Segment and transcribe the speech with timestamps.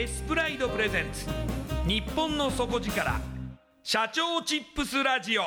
[0.00, 1.26] エスプライドプレゼンツ。
[1.86, 3.20] 日本の底力。
[3.82, 5.42] 社長チップスラジオ。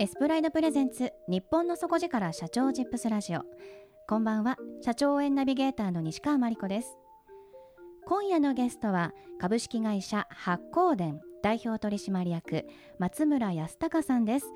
[0.00, 1.12] エスプライドプレゼンツ。
[1.28, 3.42] 日本の底力社長チップスラジオ。
[4.08, 4.56] こんばんは。
[4.80, 6.96] 社長応援ナビゲーターの西川真理子です。
[8.06, 12.64] 今夜のゲストは株式会社発光電代表取締役
[12.98, 14.46] 松村康隆さんです。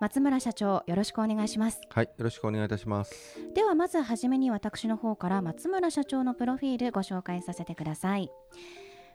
[0.00, 1.80] 松村社長よろしくお願いします。
[1.90, 3.38] はい、よろしくお願いいたします。
[3.54, 8.30] ではまずはじめに私の方から松村社長のプロフィールご紹介させてください。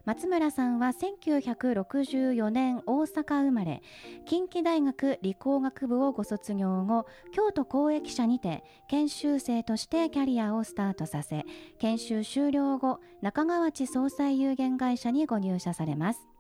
[0.05, 3.81] 松村さんは1964年大阪生まれ
[4.25, 11.45] 近畿大学理工学部をご卒業後京都公益社にて研修生としてキャリアをスタートさせ
[11.79, 16.32] 研修終了後中川地総裁有限会社にご入社されます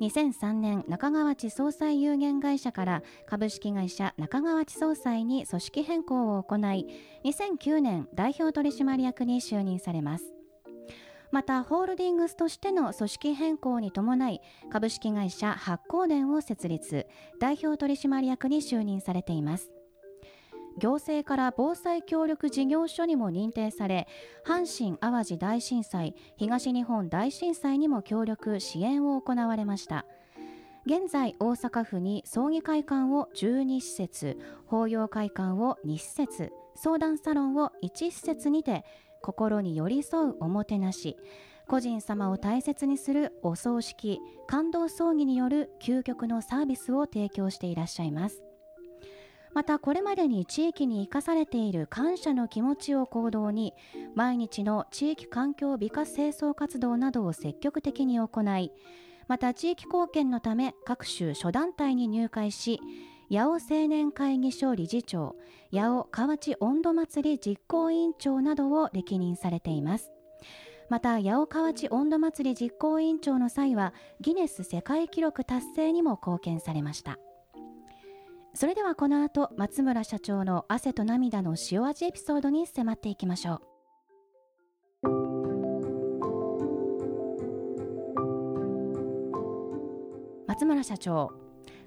[0.00, 6.86] 2003年中川地総裁有限会社から株式会社中川地総裁に組織変更を行い
[7.24, 10.34] 2009年代表取締役に就任されます。
[11.30, 14.40] またホールディングスとしての組織変更に伴い
[14.70, 17.06] 株式会社発行電を設立
[17.40, 19.72] 代表取締役に就任されています。
[20.78, 24.08] 行政から防災協力事業所にも認定され
[24.44, 30.04] 阪神・淡路大震災東日本大震災にも協力支援を行われました。
[30.86, 38.84] 現在大阪府に葬儀会館を12施設法要会館を2施設相談サロンを1施設にて
[39.22, 41.16] 心に寄り添うおもてなし
[41.66, 48.43] 個人様を大切にするお葬式感動葬儀による究極のサービスを提供していらっしゃいます。
[49.54, 53.72] またこれまでに地域に生かされている感謝の気持ちを行動に
[54.14, 58.28] 毎日の地域環境美化清掃活動などを積極的に行
[58.58, 58.72] い
[59.28, 62.80] また地域貢献のため各種諸団体に入会し
[63.30, 65.36] 八尾青年会議所理事長
[65.72, 70.12] 八尾河内温度祭り実行委員長などを歴任されています。
[70.90, 77.18] また八尾河内温度祭り実行委員長の際はギネス世界記録達成にも貢献されました。
[78.56, 83.60] それではこの後松村社長の汗と涙の塩味エピソードに迫っていきましょう。
[90.46, 91.32] 松村社長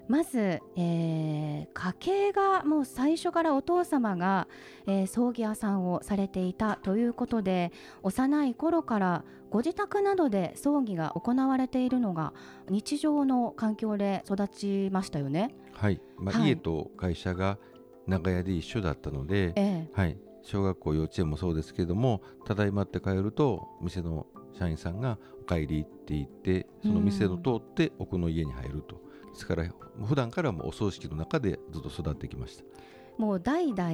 [0.08, 4.48] まず、えー、家計がもう最初からお父様が、
[4.86, 7.72] えー、葬儀屋さんをされていたということで
[8.02, 12.32] 幼い頃からご自宅などで葬儀が行われているのが
[12.68, 15.54] 日常の環境で育ちましたよね。
[15.72, 17.58] はい、まあ、はい、家と会社が
[18.06, 24.26] 長屋で一緒だったので、えー、はい、小学校幼稚園もそうですけどもただいまって帰ると店の
[24.58, 29.07] 社員さんが「お帰り」って言ってその店を通って奥の家に入ると。
[29.38, 29.64] ですから
[30.04, 32.64] 普段からもお葬式の中でずっと育ってきました。
[33.18, 33.92] もう代々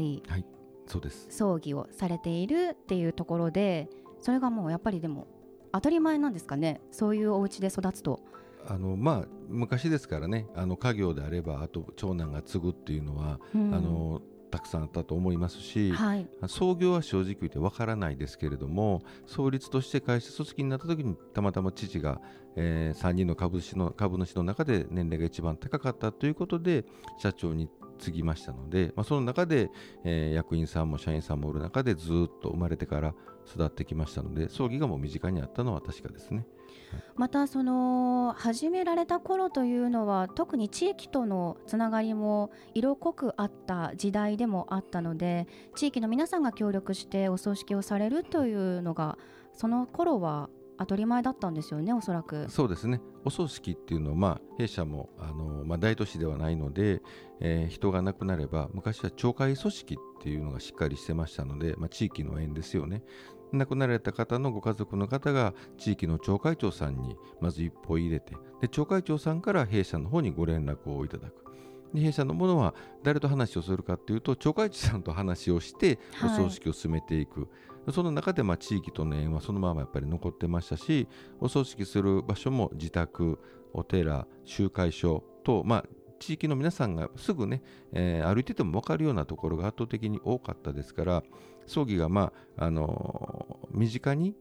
[0.86, 1.26] そうです。
[1.28, 3.88] 葬儀をされているっていうところで
[4.20, 5.26] それがもうやっぱりでも
[5.72, 6.80] 当たり前なんですかね？
[6.90, 8.20] そういうお家で育つと。
[8.66, 14.22] あのまあ、昔ですからねあの家業であればあと長男が継ぐっていうのは、うん、あの
[14.54, 22.20] たくさんあったと思いますし、はい、創業は正直言ってわからないですけれども創立として会社組織になった時にたまたま父が、
[22.54, 26.84] えー、3人の株主の株主の中で年齢が一番高かったということで
[27.18, 27.68] 社長に
[27.98, 29.70] 継ぎましたので、まあ、その中で、
[30.04, 33.14] えー、役員さんも社員さんもおる中でずっと生まれてから
[33.52, 36.46] 育ってきましたので葬儀がもう身近にあったのは確かですね。
[37.16, 49.18] またその始められた頃というのは特に地域とのつながりも色濃くあった時代でもあったので地域の皆さんが協力してお葬式をされるというのが
[49.52, 50.48] その頃は
[50.78, 52.46] 当たり前だったんですよねおそらく。
[52.48, 53.00] そうですね。
[53.24, 57.00] お葬式っていうのは、まあ、弊社もあの、まあ、大都市ではないので、
[57.40, 63.02] えー、人が亡くなれば昔は町会組織っていうのがしっかりしてましたので、まあ、地域の縁ですよね。
[63.52, 71.44] 亡くなられた方のご家族の方が地域の町会長さんにまず一歩入れてで町会長さんから弊社の方にご連絡をいただく。
[71.94, 77.46] で弊社のものは誰と話をするかというと町会長さんと話をしてお葬式を進めていく、は
[77.88, 81.08] い、その中でまあ地域との縁はそのままやっぱり残ってましたし
[81.40, 83.38] お葬式する場所も自宅
[83.72, 85.84] お寺集会所と、まあ、
[86.24, 87.62] 地域の皆さんがすぐね、
[87.92, 91.22] えー、歩いてても分かるようなところが圧倒的に多かったですから
[91.66, 94.34] 葬儀が、まああのー、身近に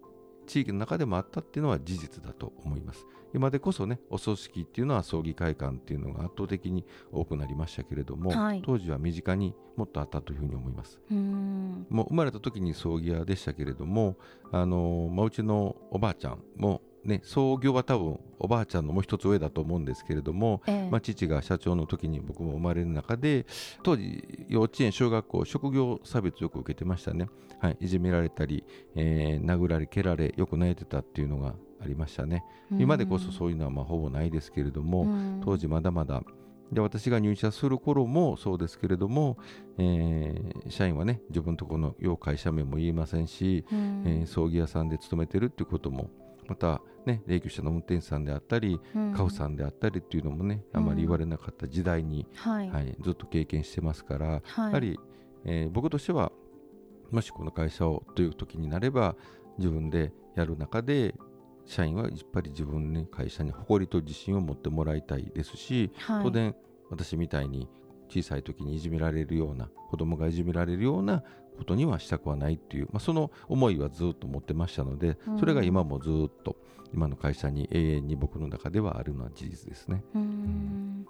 [0.48, 3.06] 地域の中でもあったっていうのは事実だと思います。
[3.34, 11.00] 今でこそね、お葬式っていうのは葬儀会館っていうのが圧倒的に多くなりましたけれども、はい、当時は身近にもっとあったというふうに思います。
[11.10, 11.14] う
[11.90, 14.18] もう生まれた時に葬儀屋でしたけれども、
[14.52, 23.46] あのー、まあ、うちのおばあちゃんもね、創業は多分おばあちゃんのもう一つ上だと思うんですけれども、ええ、まあ、父が社長の時に僕も生まれる中で
[23.84, 27.28] 当時幼稚園小学校職業差別よく受けてましたね、
[27.60, 28.64] はい、いじめられたり、
[28.96, 35.06] えー、殴られ蹴られよく泣いてたっていうのがありましたね、今でこそそういうのはまあほぼないですけれども、
[35.44, 36.24] 当時まだまだ。
[36.72, 39.38] で私が入社する頃もそうですけれども、
[39.78, 46.10] えー、社員はね自分のところの要会社名も言いませんし、えー、葬儀屋さんで勤めてるっていうことも
[46.48, 55.00] また、ね、霊柩車の運転手さんであったり、うん、家父さんであったりっていうのもねあまり言われなかった時代に、うん、はい、はい、ずっと経験してますから、はい、やはり、
[55.46, 56.32] えー、僕としては
[57.12, 59.16] もしこの会社をという時になれば
[59.58, 61.14] 自分でやる中で
[61.66, 66.56] 社員はやっぱり自分の会社に誇りと自信を持ってもらいたいですし、はい、当然
[66.90, 67.70] 私みたいに
[68.14, 71.24] 小さい時にいじめられるような子供がいじめられるような
[71.58, 76.58] ことにはしたくはないっていう、まあ、その思いはずっと持ってましたので、それが今もずっと
[76.94, 80.04] 今の会社に永遠に僕の中ではあるのは事実ですね。
[80.16, 81.06] うん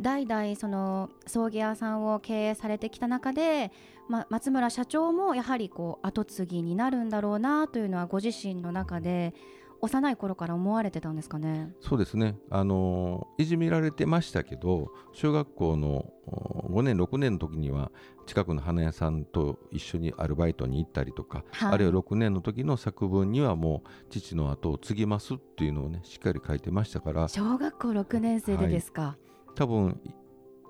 [0.00, 3.70] 代々その葬儀屋さんを経営されてきた中で、
[4.08, 9.34] ま、松村社長もやはりこう後継ぎになるんだろうなというのはご自身の中で
[9.84, 11.70] 幼い頃から思われてたんですかね？
[11.80, 17.92] そうですね、あのいじめられてましたけど小学校の5年6年の時には
[18.26, 27.28] 近くの花屋さんと一緒にアルバイトに行ったりとか、はい、あるいは6年の時の作文にはもう父の後を継ぎますっていうのをねしっかり書いてましたから。
[27.28, 30.00] 小学校6年生でですか、はい、多分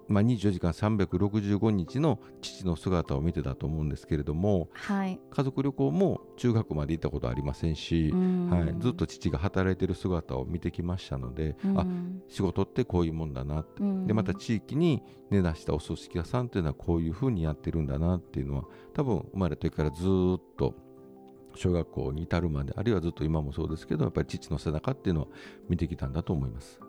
[0.09, 11.87] まあ、24時間365日の父の姿を見てたと思うんですけれども、はい、家族旅行も中学まで行ったことありませんし、はい、ずっと父が働いてる姿を見てきましたので、あ
[12.29, 13.65] 仕事ってこういうもんだな
[14.07, 20.75] でまた地域に根ざしたお葬式屋さんというのはこういうふうにやってるんだなっていうのは多分生まれた時からずっと
[21.57, 25.27] 小学校に至るまであるいはずっと今もそうですけどやっぱり父の背中っていうのは
[25.69, 26.81] 見てきたんだと思います。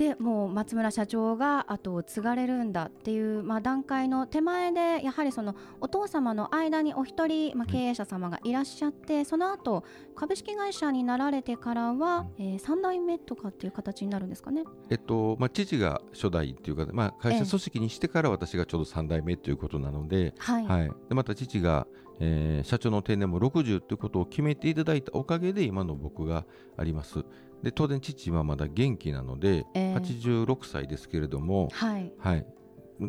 [0.00, 9.84] でもう松村社長が後を継がれるんだっていう、まあ、段階の手前でやはりそのお父様の間にお一人、まあ、経営者様がいらっしゃって、うん、その後
[10.16, 20.64] 株式会社になられてからは、うん、えー、3代目とかっていう形になるんですかね、えっとまあ、父が初代っていうか、まあ、会社組織にしてから私がちょうど3代目ということなので,、はい。
[20.64, 21.86] はい、でまた父が
[22.22, 26.44] えー、社長の定年も60ということを決めていただいたおかげで今の僕が
[26.76, 27.24] あります。
[27.62, 32.46] で当然父はまだ元気なので、えー、86歳ですけれども、はい、はい、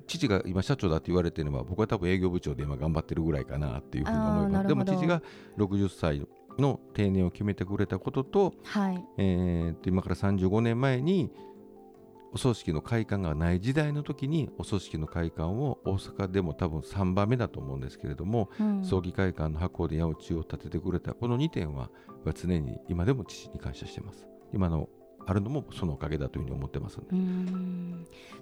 [0.07, 4.67] 父が今社長だって言われてるのは僕は多分営業部長で今頑張ってるぐらいかなっていうふうに思います。
[4.67, 5.21] でも父が
[5.57, 6.27] 60歳
[6.57, 9.05] の定年を決めてくれたことと,、はい。
[9.17, 11.31] えー、と今から35年前に
[12.33, 21.89] お葬式の会館がない時代の時にお葬式の会館を大阪でも多分3番目だと思うんですけれども、うん、葬儀会館の箱で八百長を建ててくれたこの2点は
[22.33, 24.89] 常に今でも父に感謝してます今の
[25.25, 26.99] あるのもそのおかげだというふうに思ってます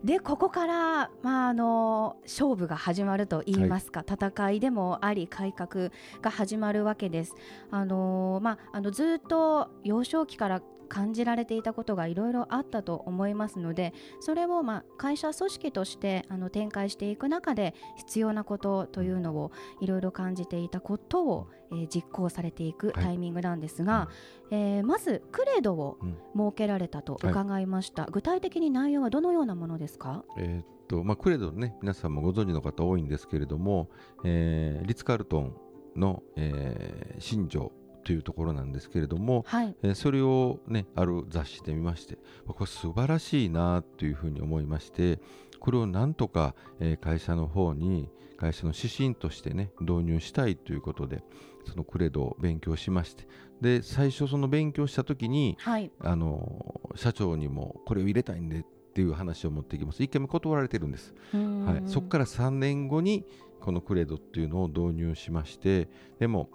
[0.03, 7.35] でここから、まあ、あの勝負が始まると言いますか、はい、戦いでもあり改革が始まるわけです。
[7.69, 24.09] あのまあ、あのずっと幼少期から感じられていたことがいろいろあったと思いますのでそれをまあ会社組織としてあの展開していく中で必要なことというのをいろいろ感じていたことを、えー、実行されていくタイミングなんですが、は
[24.51, 25.97] い、えー、まずクレドを
[26.35, 33.89] 設けられたと伺いました、はい、具体的に内容はどのようなものですか、えー、っとまあ、クレドね皆さんもご存知の方多いんですけれども、
[34.25, 35.55] えー、リッツ・カールトン
[35.95, 37.71] の、えー、新庄
[38.03, 45.19] というところなんですけれども、はい、えー、それを、ね、ある雑誌で見ましてこれ素晴らしいなというふうに思いまして
[45.59, 51.21] これをなんとか、えー、会社の方に会社の指針としてね導入したいということで
[51.69, 53.27] そのクレドを勉強しまして
[53.61, 58.63] で最初その勉強した時に、はい、あの社長にもこれを入れたいんでっ
[58.93, 60.01] ていう話を持ってきます。
[60.01, 63.25] 1回目断られてるんです、はい、そこから3年後に
[63.59, 65.89] このクレドっていうのを導入しまして
[66.19, 66.49] でも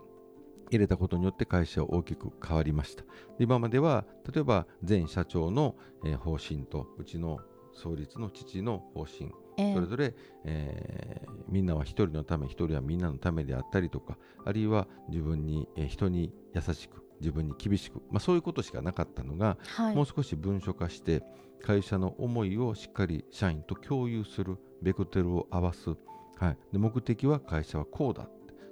[0.70, 3.04] 入れたことによって会社は大きく変わりました。
[3.38, 7.38] 今までは例えば前社長の、えー、方針とうちの
[7.74, 21.22] 創立の父の方針、えー、それぞれ、えー、みんなは一人のため一人はみんなのためであったりとかあるいは自分に、えー、人に優しく自分に厳しく、まあ、そういうことしかなかったのが、はい、もう少し文書化して
[21.62, 25.90] 会社の思いをしっかり社員と共有するベクテルを合わす、
[26.36, 28.28] はい、で目的は会社はこうだ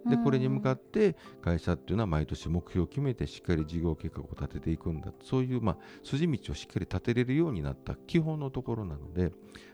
[0.08, 5.12] でこれに向かって会社っていうのは毎年目標を決めてしっかり事業計画を立てていくんだ。
[5.22, 9.32] そういうまあ筋道をしっかり立てれるようになった基本のところなので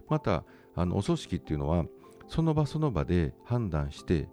[0.09, 0.45] また
[0.75, 1.85] あのお組織っていうのは
[2.29, 4.29] その場その場で判断して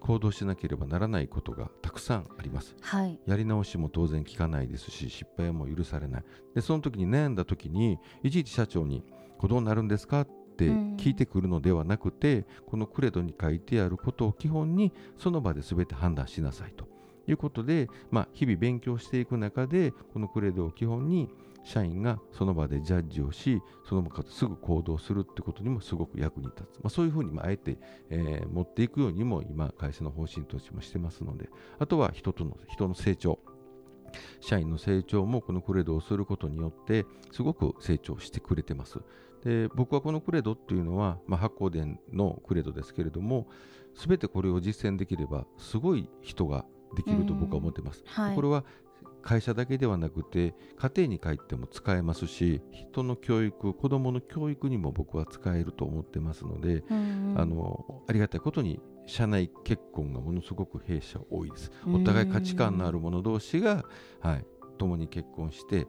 [0.00, 6.24] 行動しなければならないことがたくさんあります、はい、やり直しも当然効かないですし失敗も許されない。
[6.54, 9.02] でその時に悩んだ時にいちいち社長に
[9.38, 16.88] 「こうどうなるんですか?」って聞いてくるのではなくて、このクレドに書いてあることを基本にその場で全て判断しなさいと。
[17.30, 21.28] いうことで、まあ、日々勉強していく中でこのクレドを基本に
[21.62, 27.76] 社員がその場でジャッジをしその場ですぐ行動するってことにもすごく役に立つ、まあ、そういうふうにあえて、
[28.08, 33.38] えー、持っていくようにも今会社の方針としてもしてますのであとは人との人の成長。
[34.40, 39.00] 社員の成長もこのクレドをすることによってすごく成長してくれてます。
[39.44, 43.48] で僕はこのクレドっていうのは、まあ、発光電のクレドですけれども
[43.94, 46.64] 全てこれを実践できればすごい人が
[46.96, 48.02] できると僕は思ってます。
[48.06, 48.64] はい、これは
[49.20, 61.72] 会社だけではなくて家庭に帰っても使えますし人の教育子どもの教育にも僕は使えると思ってますので、あのありがたいことに社内結婚がものすごく弊社多いです。
[61.86, 63.84] お互い価値観のある者同士が、
[64.20, 64.46] はい、
[64.78, 65.86] 共に結婚して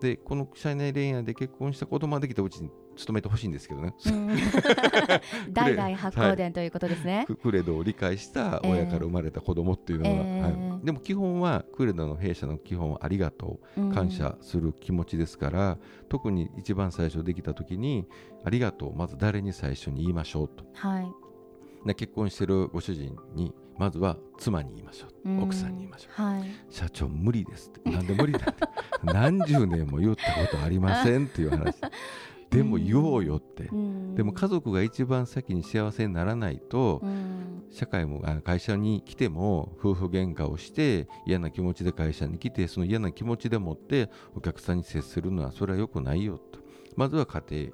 [0.00, 3.94] でこの社内恋愛で結婚した子供ができたうちに勤めてほしいんですけどね。
[5.50, 15.78] 代々発行伝ということですね、はい、クレドを理解した親から生まれた子供っていうのは、えーはい、でも基本はクレドの弊社の基本はありがとう感謝する気持ちですから、
[16.08, 18.06] 特に一番最初できた時に
[18.44, 20.64] ありがとうまず誰に最初に言いましょうと。
[20.74, 21.10] はい。
[21.86, 27.90] で結婚してるご主人にまずは妻に言いましょう奥さんに言いましょう、はい、社長無理ですって。
[27.90, 28.68] なんで無理だって
[29.02, 31.76] 何十年も言ったことありませんっていう話
[32.50, 46.58] でも言おうよって、うん、でも家族が一番先に幸せにならないと、うん、社会も会社に来ても夫婦喧嘩をして嫌な気持ちで会社に来てその嫌な気持ちでもってお客さんに接するのはそれは良くないよと。
[46.96, 47.72] まずは家庭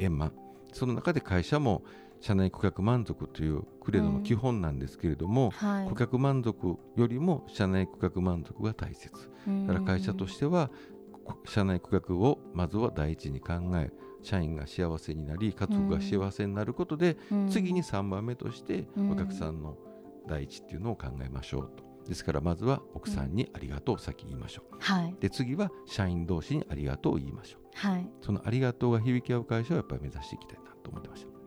[0.00, 0.32] 円満。
[0.72, 1.84] その中で会社も
[2.20, 9.12] 社内顧客満足というクレドの基本なんですけれども、うんはい、顧客満足よりも社内顧客満足が大切。
[9.66, 10.70] だから会社としては
[11.46, 13.90] 社内顧客をまずは第一に考え
[14.22, 19.76] 社員が幸せになり家族が幸せになることで、うん、次に3番目としてお客さんの
[20.26, 21.88] 第一っていうのを考えましょうと。
[22.08, 31.37] ですからまずは奥さんにありがとうを先言いましょう、はい、で次は社員同士にありがとうを言いましょう、はい、そのありがとうが響き合う会社をやっぱり目指していきたいなと思ってました。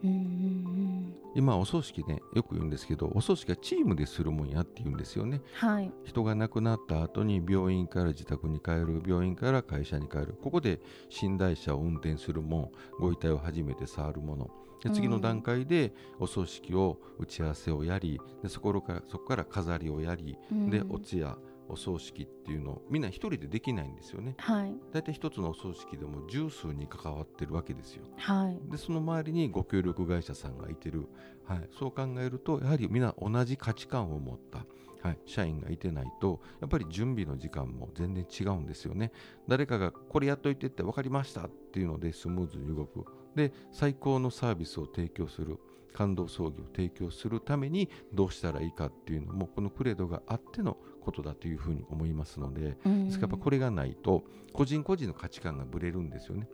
[1.33, 10.37] 今お葬式ねよく言うんですけどお葬式はチームでするもんやって言うんですよね、はい、人が亡くなった後に病院から自宅に帰る病院から会社に帰る。
[10.41, 10.79] ここで
[11.21, 14.49] 寝台車を運転するもんご遺体を初めて触るもの。
[14.83, 20.37] で次の段階でお葬式を打ち合わせをやりでそこからそこから飾りをやり、
[20.69, 21.37] でお通夜
[21.71, 24.35] お葬式っていうのをみんな一人でできないんですよね。
[24.37, 28.03] はい、大体一つのお葬式でも十数に関わってるわけですよ。
[28.17, 31.07] はい、でその周りにご協力会社さんがいてる、
[31.45, 34.65] はい、そう考えるとやはりみんな同じ価値観を持った、
[35.07, 39.11] はい、社員がいてないとやっぱり準備の時間も全然違うんですよね。
[39.47, 43.05] 誰かがこれやっといてって分かりましたっていうのでスムーズに動く。
[43.35, 45.57] で最高のサービスを提供する。
[45.93, 56.47] 感動葬儀を提供するためにどうしたらいいかっていうのもこのクレドがあってのことだというふうに思いますので、ですからこれがないと個人個人の価値観がぶれるんですよね。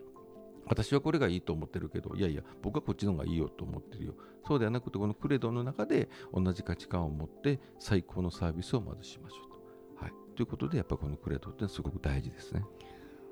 [0.67, 4.13] 私はこれがいいと思ってるけどいやいや僕はこっちの方がいいよと思ってるよ
[4.45, 9.49] そうではなくてこのクレドの中で同じ価値観を持って最高のサービスをまずしましょう
[9.99, 10.03] と。
[10.03, 12.63] はい、ということでやっぱこのクレドってすごく大事ですね。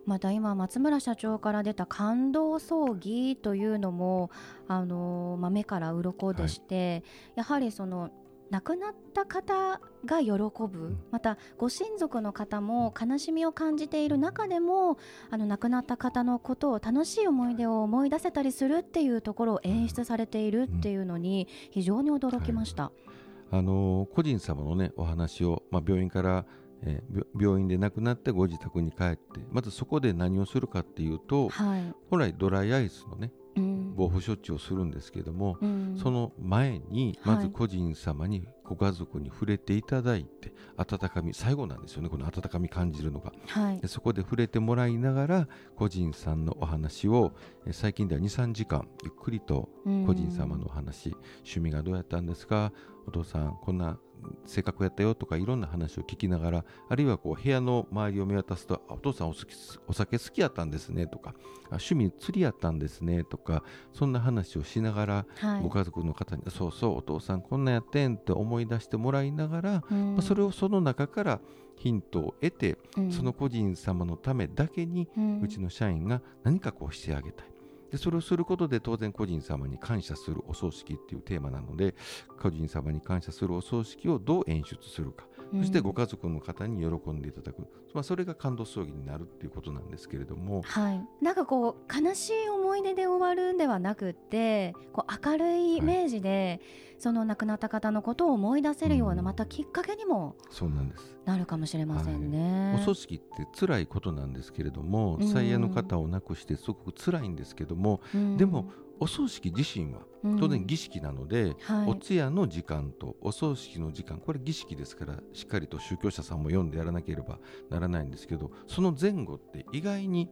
[0.05, 4.31] また今松村社長から出た感動葬儀というのも
[4.67, 7.03] あの豆から鱗でして、はい、
[7.38, 8.12] やはりその
[8.51, 14.97] 亡くなった方が喜ぶ、またご親族の方も悲しみを感じている中でも
[15.31, 26.45] あの亡くなった方のことを楽しい思い出を思い出せたりするっていうところを演出されているっていうのに非常に驚きました、はい、あの個人様のねお話を、まあ、病院から
[26.84, 47.34] えー、病院で亡くなってご自宅に帰ってまずそこで何をするかっていうと、はい、本来ドライアイスのね、うん、防腐処置をするんですけども、うん、その前にまず個人様にご家族に触れていただいて、はい、温かみ最後なんですよねこの温かみ感じるのが、はい、でそこで触れてもらいながら個人さんのお話を
[47.72, 49.70] 最近では23時間ゆっくりと
[50.05, 52.72] 個人様のお話、趣味がどうやったんですか？
[53.08, 54.00] お父さんこんな
[54.46, 59.48] 性格やったよとかいろんな話を聞きながらあるいはこう部屋の周りを見渡すとお父さんお好き
[59.88, 61.34] お酒好きやったんですねとか
[61.70, 63.63] 趣味釣りやったんですねとか
[63.94, 71.39] そんな話をしながら、はい、ご家族の方にそうそうお父さんこんなんやってんって思い出してもらいながら、うん、まあ、それをその中から
[71.77, 75.10] ヒントを得て、うん、その個人様のためだけに、
[75.44, 77.54] うちの社員が何かこうしてあげたい。
[77.92, 81.96] でそれをすることで当然個人様に感謝するお葬式っていうテーマなので
[82.42, 85.25] 個人様に感謝するお葬式をどう演出するか、
[85.59, 101.15] そしてご家族の方に喜んでいただく、まあ、それが感動葬儀になるっていうことなんですけれども、はい、なんかこう悲しい思い出で終わるんではなくてこう明るいイメージで、はいその亡くなった方のことを思い出せるような、またきっかけにもそうなんです。
[101.25, 108.01] なるかもしれませんね、はい、お葬式って辛いことなんですけれども、最愛の方を亡くしてすごく辛いんですけども、
[108.37, 110.01] でもお葬式自身は
[110.40, 120.29] 当然儀式なので、うんはい、お通夜の時間とお葬式の時間これ儀式ですからしっかりと宗教者さんも読んでやらなければならないんですけどその前後って意外に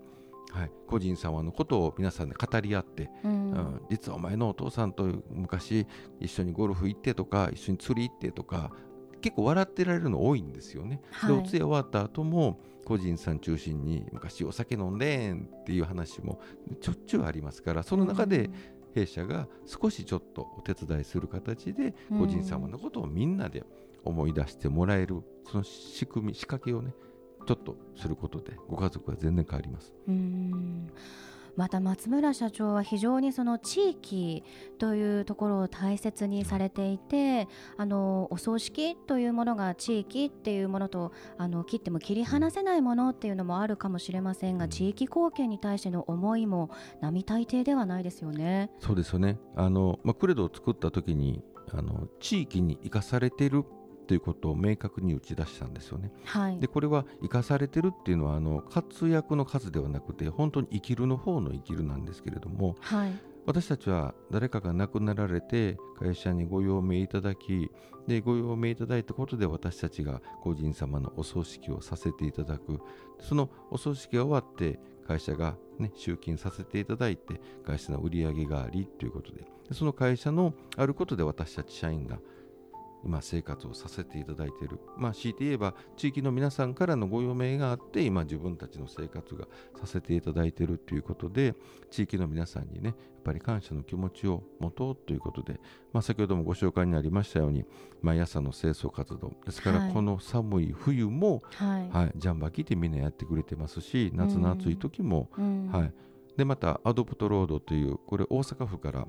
[0.51, 5.87] はい、個人様のことを皆さんで語り合って、うん、うん、実はお前のお父さんと昔
[6.19, 8.71] 一緒にゴルフ行ってとか一緒に釣り行ってとか
[9.23, 11.01] 結構笑ってられるの多いんですよね。
[11.11, 16.41] はい、でお通夜終わった後も個人さん中心に昔お酒飲んでんっていう話も
[16.81, 18.49] ちょっちゅうありますからその中で
[18.93, 23.63] 弊社が少しちょっとお手伝いする形で個人様のことをみんなで
[24.03, 26.93] 思い出してもらえるその仕組み仕掛けをね
[27.47, 29.93] ちょっとすることでご家族は全然変わります。
[30.07, 30.89] うん
[31.55, 34.43] また松村社長は非常にその地域
[34.79, 48.71] というところを大切にされていてあのお葬式というものが地域っていうものとあの切っても切り離せないものっていうのもあるかもしれませんが地域貢献に対しての思いも並大抵ではないですよね。
[48.79, 53.63] そうですよねあの、まあ、クレドを作った時にあの地域に生かされている
[54.13, 56.11] ということを明確に打ち出したんですよね。
[56.25, 63.11] はい、でこれは生かされてるっていうのはあの活躍の数ではなくて本当に生きるの方の生きるなんですけれども、はい、
[63.47, 67.71] 私たちは誰かが亡くなられて会社にご用命いただき
[68.07, 72.79] でご用命いただいたことで私たちが個人様のお葬式をさせていただく。
[73.19, 82.19] そのお葬式が終わって会社が、ね、集金させていただいて会社の売り上げがありということでその会社のあることで私たち社員が
[83.03, 89.47] 今生活をさせていただいている、まあ、強いて言えば地域の皆さんからのご用命があって今自分たちの生活が
[89.79, 91.53] させていただいているということで
[91.91, 95.59] 地域の皆さんにねやっぱり感謝の気持ちを持とうということで、
[95.91, 97.65] まあ、先ほどもご紹介にありましたように
[98.01, 105.93] 毎朝の清掃活動ですからこの寒い冬も、はい、はい、ジャンバー着てみんなやってくれてますし夏の暑い時も、うん、はい、
[106.37, 109.07] でまたアドプトロードというこれ大阪府から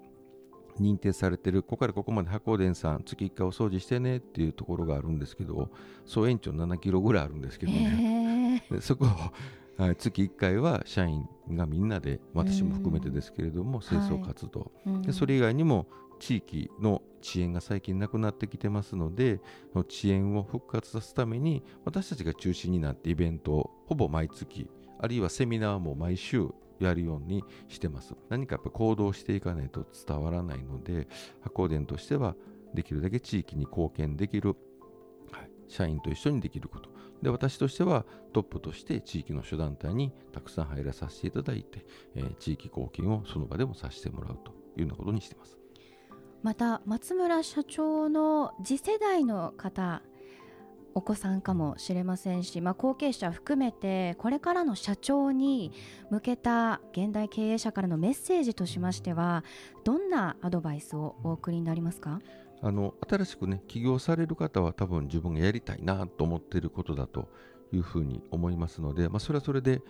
[0.80, 5.70] 認定されてるここからここまで箱電さん月1回お掃除してねっていうところがあるんですけど
[6.04, 15.86] 総延長7キロぐらいあるんですけどね、そこを、はい、月1回は社員がみんなで私も含めてですけれども清掃活動、はい、でそれ以外にも
[16.18, 19.40] 地域の遅延が最近なくなってきてますので
[19.74, 28.14] 遅延を復活させるために私たちが中心になってイベントをほぼ毎月あるいはセミナーも毎週やるようにしてます。
[28.28, 31.08] 何かやっぱ行動していかないと伝わらないので
[31.42, 32.34] 箱電としては
[32.74, 34.56] できるだけ地域に貢献できる、
[35.30, 36.90] はい、社員と一緒にできること。
[37.22, 45.56] で私としてはトップとして地域の諸団体にたくさん入らさせていただいて、えー、地域貢献をその場でもさせてもらうというようなことにしてます。
[46.42, 50.02] また松村社長の次世代の方
[50.94, 55.72] お子さんかもしれませんし、まあ、後継者含めてこれからの社長に
[56.10, 59.44] 向けた現代経営者からのメッセージとしましては
[59.84, 62.20] どんなアドバイスをお送りになりますか？
[62.62, 67.28] あの新しくね起業される方は多分自分がやりたいなと思っていることだと
[67.74, 69.82] いうふうに思いますので、まあ、それはそれで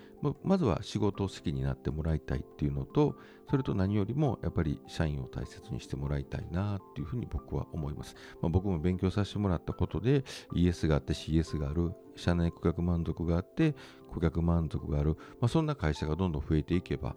[0.42, 3.16] まずは仕事を好きになってもらいたいっていうのと
[3.48, 10.24] それと何よりもやっぱり社員を大切にしてもらいたいなっていうふうに僕は思います、まあ、僕も勉強させてもらったことで
[10.54, 13.74] ES があって CS がある社内顧客満足があって
[14.12, 17.14] 顧客満足がある、まあ、そんな会社がどんどん増えていけば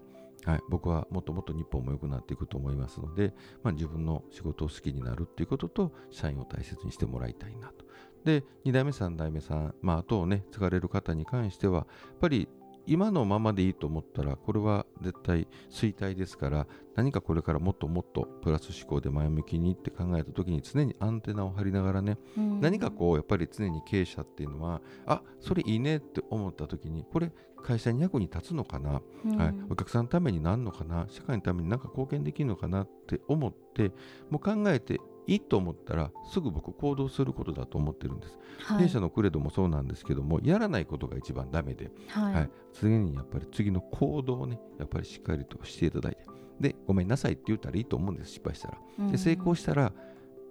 [0.48, 3.34] はい、僕はもっともっと日本も良くなっていくと思いますので、
[3.64, 7.86] まあ、自分の仕事を好きになるっていうことと社員を大切にしてもらいたいなと。
[8.24, 11.86] で2代目3代目さん、まあ、とをね継がれる方に関してはやっ
[12.20, 12.48] ぱり
[12.88, 31.06] 今のままでいいと思ったらこれは絶対衰退ですから何かこれからもっともっとプラス思考で前向きにって考えた時に常にアンテナを張りながらね、うん、何かこうやっぱり常に経営者っていうのはあそれいいねって思った時にこれ会社に役に立つのかな、うん、はい、お客さんのためになるのかな？
[31.10, 33.92] 社会のために何か貢献できるのかなって思って
[34.30, 46.20] もう考えていいと思ったらすぐ僕行動することだと思ってるんです、はい、弊社のクレドもそうなんですけどもやらないことが一番ダメで、はい、はい、次にやっぱり次の行動をねやっぱりしっかりとしていただいて
[46.60, 48.32] でごめんなさいって言ったらいいと思うんです。
[48.32, 49.94] 失敗したら、うん、で成功したら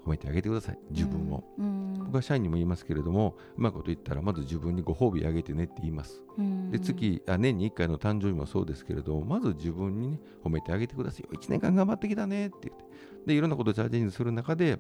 [0.07, 0.79] 褒めてあげてください。
[0.90, 11.23] 自分を、うん、僕は社員にも言いますけれどもうまいこと言ったらまず自分にご褒美あげてねって言います、うん、で次あ年に1回の誕生日もそうですけれどもまず自分にね褒めてあげてください。
[11.23, 12.85] よ1年間頑張ってきたねって言って。
[13.27, 14.79] でいろんなことをチャレンジする中で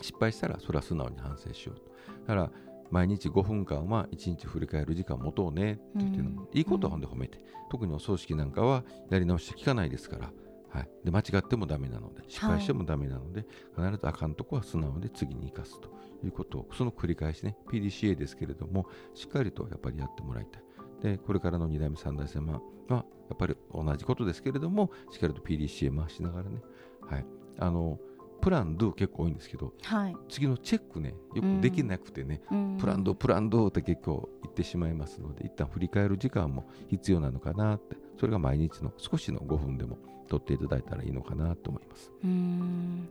[0.00, 1.82] 失敗したらそれは素直に反省しようと。
[2.26, 2.50] だから
[2.90, 10.30] 毎日5分間は1日振り返る時間持とうねって言っての、うん、いいことはほんで褒めて、特にお葬式なんかはやり直して聞かないですから
[10.76, 15.88] はい、で間違ってもダメなので失敗してもダメなので、はい、必ずあかんとこは素直で次に生かすと
[16.22, 20.62] いうことをその繰り返しね PDCA ですけれどもしっかりとやっぱりやってもらいたい。
[21.02, 26.60] でこれからの2代目3代目はやっぱり同じことですけれどもしっかりと PDCA 回しながらね、
[27.08, 27.26] はい、
[27.58, 27.98] あの
[28.40, 42.10] プランドゥ結構多いんですけど、はい、次のチェックねよくできなくてね、うん、プランドプランドって結構言ってしまいますので一旦振り返る時間も必要なのかなってそれが毎日の少しの5分でも取っていただいたらいいのかなと思います。
[42.24, 43.08] うん。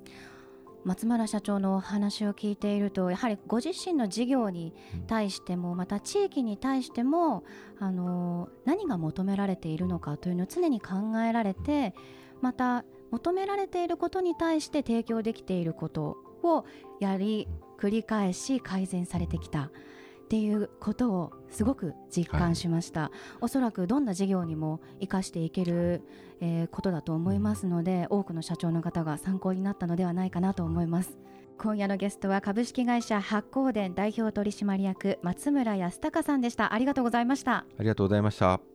[0.83, 4.71] 松村社長のお話を聞いているとやはりご自身の事業に
[5.07, 7.43] 対しても、また地域に対しても
[7.79, 10.95] あの何が求められているのかというのを常に考
[11.27, 11.95] えられて
[12.41, 16.65] また求められていることに対して提供できていることを
[16.99, 19.71] やり繰り返し改善されてきた。
[20.25, 26.01] っていうことをすごく実感しました、はい、おそらくどんな事業にも生かしていける、
[26.41, 31.17] えー、ことだと思いますので多くの社長の方が参考になったのではないかなと思います。
[31.57, 36.73] 今夜のゲストは株式会社発光電代表取締役松村康隆さんでした。
[36.73, 37.57] ありがとうございました。
[37.57, 38.74] ありがとうございました。